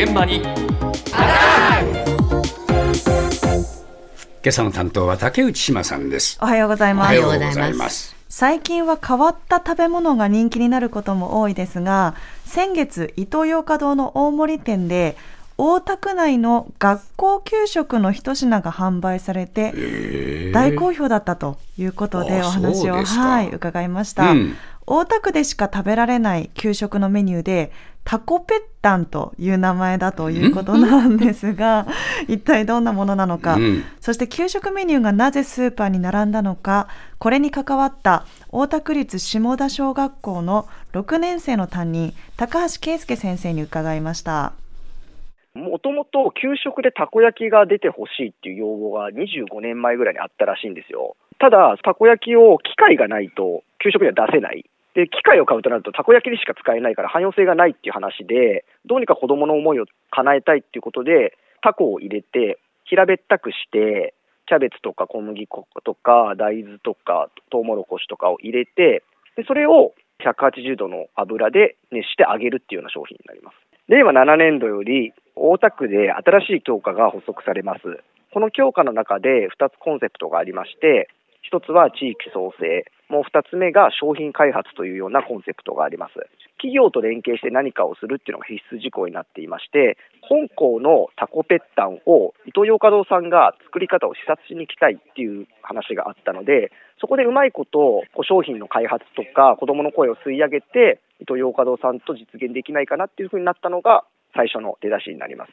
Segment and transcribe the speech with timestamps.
[0.00, 0.36] 現場に。
[0.36, 0.52] 今
[4.46, 6.38] 朝の担当は竹内島さんです。
[6.40, 7.06] おはようございます。
[7.06, 8.14] おはようございます。
[8.28, 12.14] 最近は変わった食べ物が人気になることも多いですが
[12.44, 15.16] 先月イトーヨーカドーの大森店で
[15.56, 24.56] 大田区内の学校給食の一品が販売されて大好評だったということでお話を、はい、伺いました、うん、
[24.90, 27.70] 大田区でしか食べられない給食のメニューで
[28.04, 31.86] タコペッタンという名前だということなんですが、
[32.26, 44.54] 一体どんなものなのか、うん、そして給食メニューがなぜスーパーに並んだのか、これに関わった大田区立下田小学校の6年生の担任、高橋圭介先生に伺いました。
[45.52, 51.16] もともと給食でたこ焼きが出てほしいっていう要望が25年前ぐらいにあったらしいんですよ。
[51.38, 54.64] ただ、たこ焼きを機械がないと給食には出せない。
[54.98, 64.12] で、機械を買うとなると、たこ焼きにしか使えないから汎用性がないっていう話で、どうにか子供の思いを叶えたいっていうことで、タコを入れて、平べったくして、
[64.48, 69.04] キャベツとか小麦粉とか大豆とかトウモロコシとかを入れて、
[69.36, 73.54] でそれを180度の油で熱して揚げるっていうような商品になります。
[73.86, 78.02] 令和7年度より大田区で新しい強化が発足されます。
[78.32, 81.08] この強化の中で2つコンセプトがありまして、
[81.52, 86.14] 1つは地域創生、もう2つ目が商品開発というようなコンセプトがあります。
[86.58, 104.04] 企業と連携して何かをするっていうのが必須事項になっていまして、本校のタコペッタンをイトーヨーカドーさんが作り方を視察しに行きたいっていう話があったので、そこでうまいこと商品の開発とか子供の声を吸い上げて、イトーヨーカドーさんと実現できないかなっていうふうになったのが
[104.34, 105.52] 最初の出だしになります。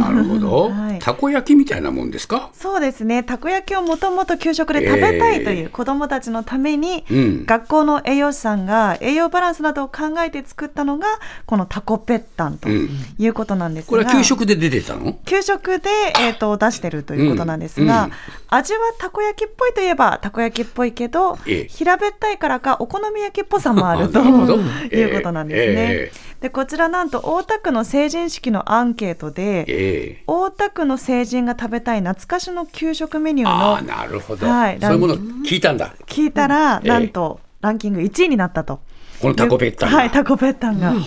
[0.00, 2.50] なるほど、 はい、たこ焼きみたいなもんですか？
[2.52, 3.22] そうですね。
[3.22, 11.06] たこ焼きをもともと給食で食べたいという子どもたちのために、えー学校の栄養士さんが栄養バランスなどを考えて作ったのが
[11.46, 15.18] このタコペッタンということなんですが、うん、これは給食で出てたの？
[15.24, 15.88] 給食で、
[16.20, 18.12] えーと、出してるということなんですが、うん、
[18.48, 24.20] 味はたこ焼きっぽいといえばたこ焼きっぽいけど、えー、平べったいからかお好み焼きっぽさもあると
[24.94, 25.86] いうことなんですね。
[25.90, 29.89] えー、でこちらなんと大田区の成人式のアンケートで、えー、
[30.26, 35.94] 大田区の成人が食べたい懐かしの給食メニューのあなるほど、はい、そういうもの聞いたんだ。
[36.06, 38.80] 聞いたら、なんとランキング1位になったと。
[39.20, 39.98] このタコペッタンが。
[39.98, 40.92] はい、タコペッタンが。
[40.92, 41.00] とい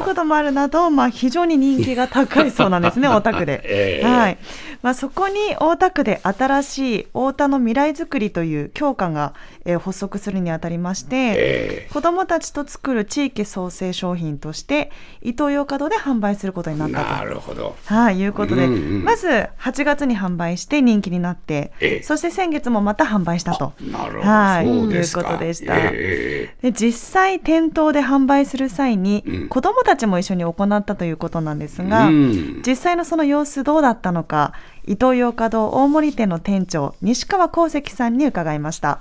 [0.00, 3.60] うこともあるなど、まあ、非常に人気が高いそうなんですね、大田区で。
[3.64, 4.38] えー、はい。
[4.84, 9.32] まあ、そこに大田区で新しい大田の未来づくりという強化が、
[9.64, 14.90] えー、発足するにあたりまして、えー、子どもたちと作る地域創生商品として
[15.22, 17.10] イトーヨーカドーで販売することになったと。
[17.10, 19.26] なるほど、はい、いうことで、うんうん、まず
[19.58, 23.72] 8月に販売して人気になって、えー、そして先月もまた販売したと。
[23.80, 26.92] なるほど、はい、いうことでした、えー、で実
[27.34, 34.52] 際店頭で販売する際に、うん、子どもたちも一緒に行ったということなんですが、うん、実際のその様子どうだったのか
[34.86, 39.00] イトーヨーカドー大森店の店長、西川功石さんに伺いました。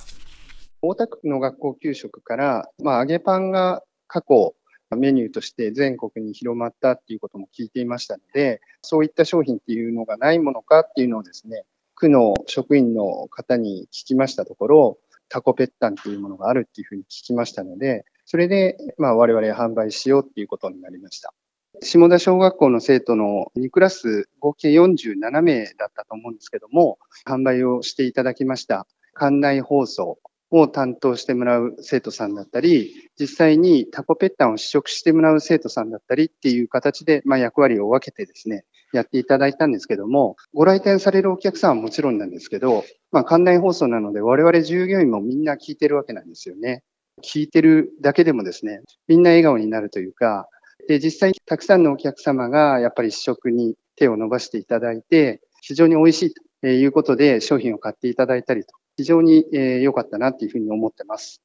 [0.81, 4.53] 大田区の学校給食から、まあ、揚げパンが過去、
[4.95, 11.63] メニューとして全国に広まったっていうことも聞いていましたので、そういった商品っていうのがないものかっていうのをですね、
[11.95, 14.97] 区の職員の方に聞きましたところ、
[15.29, 21.35] タコペッタンっていうものがあるっていうふうに聞きましたので、それで、まあ、我々販売しようっていうことになりました。
[21.83, 28.87] 下田小学校の生徒の2クラス合計47名だったと思うんですけども、販売をしていただきました。
[29.13, 30.17] 館内放送
[30.49, 46.81] を担当してもらう生徒さんだったり、実際にタコペッタンを試食してもらう生徒さんだったりっていう形で、まあ、役割を分けてですね、やっていただいたんですけども、ご来店されるお客さんはもちろんなんですけど、まあ、館内放送なので我々従業員もみんな聞いてるわけなんですよね。
[47.21, 50.47] 聞いてるだけでもですね、みんな笑顔になるというか、
[50.87, 61.41] で、実際たくさんのお客様がやっぱり試食に手を伸ばしていただいて、非常に美味しいということで商品を買っていただいたりと、非常に良かったなというふうに思ってます。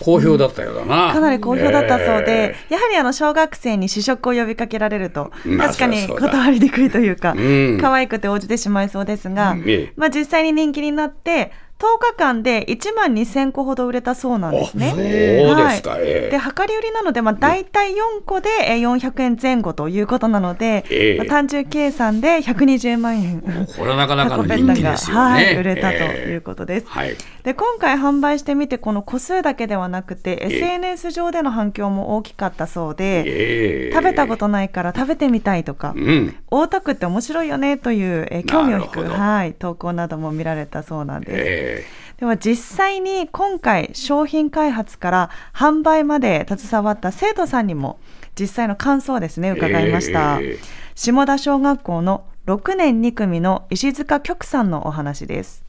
[0.00, 1.12] 好評だったようだな。
[1.12, 7.34] かなり好評だったそうで、えー、やはりあの小学生に試食を呼びかけられると、確かに断りにくいというか、
[7.80, 14.90] 可愛くて応じてしまいそうですが、うん、まあ実際に人気になって、10日間で1万2000個ほど売れたそうなんですね。
[14.90, 23.40] そうですか、はい、で量り売りなので、まあ、大体4個で400円前後ということなので、えー、まあ、単純計算で120万円。
[23.76, 26.86] これはなかなかの人気ですよね、はい、売れたということです。
[26.86, 42.18] えー、はい、で今回販売してみてこの個数だけではなくて、えー、SNS 上での反響も大きかったそうで、食べたことないから食べてみたいとか、うん、大田区って面白いよねという、えー、興味を引く、はい、投稿なども見られたそうなんです。
[42.18, 48.00] では実際に今回商品開発から販売まで携わった生徒さんにも
[48.38, 50.58] 実際の感想をですね伺いました、えー、
[50.94, 55.64] 下田小学校の6年2組の石塚局さんのお話です。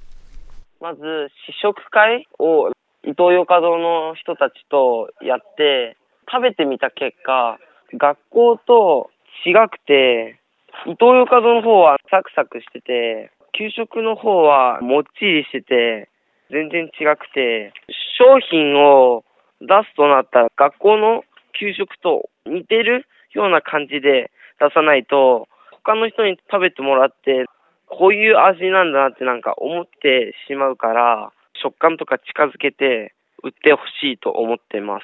[0.79, 1.01] まず
[1.45, 2.69] 試食会を
[3.03, 5.97] イトーヨーカドーの人たちとやって
[6.31, 7.57] 食べてみた結果
[7.93, 9.09] 学校と
[9.45, 10.39] 違くて
[10.88, 16.10] イトーヨカドの方はサクサクしてて給食の方はもっちりしてて
[16.50, 17.74] 全然違くて
[18.18, 19.24] 商品を
[19.62, 21.24] 出すとなったら学校の
[21.60, 25.48] 給食と似てるような感じで出さないと
[25.83, 27.45] 他の人に食べてもらって
[27.88, 31.31] こういう味なんだなってなんか思ってしまうから
[31.62, 33.13] 食感とか近づけて
[33.44, 35.04] 売ってほしいと思ってます。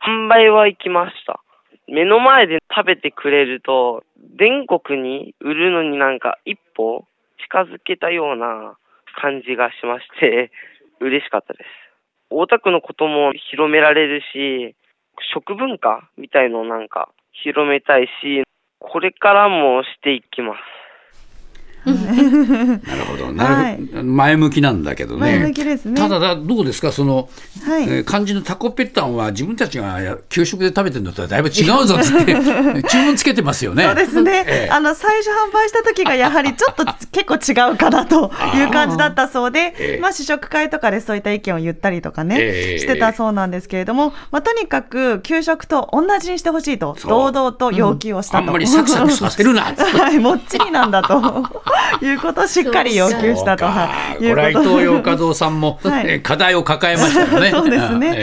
[0.00, 1.40] 販売は行きました。
[1.88, 4.04] 目の前で食べてくれると
[4.38, 7.04] 全国に売るのになんか一歩
[7.42, 8.76] 近づけたような
[9.20, 10.50] 感じがしまして
[11.00, 11.64] 嬉しかったです。
[12.30, 14.76] 大田区のことも広められるし、
[15.32, 18.44] 食文化みたいのをなんか広めたいし、
[18.78, 20.58] これからもしていきます。
[21.94, 25.38] なるほど、なる、はい、前向きなんだけどね。
[25.38, 25.52] ね
[25.96, 27.28] ただどうですか、その、
[27.64, 33.84] はい、えー、漢字のタコペッタンは自分たちが給食で食べてるのとはだいぶ違うぞって 注文つけてますよね。
[33.84, 34.44] そうですね。
[34.46, 48.44] えー、あの最初販売した時がやはりちょっと結構違うかなという感じだったそうで、 えー、まあ試食会とかでそういった意見を言ったりとかね、えー、してたそうなんですけれども、まあとにかく給食と同じにしてほしいと堂々と要求をしたと。
[48.44, 49.62] うん、あんまりサクサクさせるな。
[49.74, 51.44] はい、もっちりなんだと。
[52.02, 53.66] いうことをしっかり要求したと。
[53.66, 53.72] こ
[54.20, 57.50] れは伊藤洋華堂さんも、 はい、課題を抱えましたよね。
[57.54, 58.14] そうですね。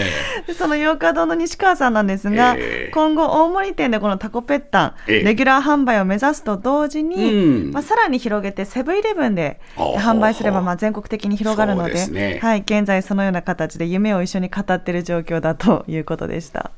[0.47, 12.59] えー、その洋華堂の西川さんなんですが、えー、今後大森店でこのタコペッタン、えー、レギュラー販売を目指すと同時に、うん、まあさらに広げてセブンイレブンで販売すればまあ全国的に広がるので、でね、はい。
[12.59, 16.71] 現在そのような形で夢を一緒に語っている状況だということでした。